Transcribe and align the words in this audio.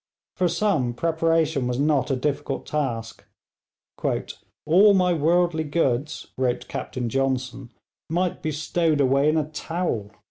For 0.35 0.47
some 0.47 0.95
preparation 0.95 1.67
was 1.67 1.77
not 1.77 2.09
a 2.09 2.15
difficult 2.15 2.65
task. 2.65 3.23
'All 4.65 4.95
my 4.95 5.13
worldly 5.13 5.63
goods,' 5.63 6.25
wrote 6.37 6.67
Captain 6.67 7.07
Johnson, 7.07 7.69
'might 8.09 8.41
be 8.41 8.51
stowed 8.51 8.99
away 8.99 9.29
in 9.29 9.37
a 9.37 9.47
towel.' 9.49 10.09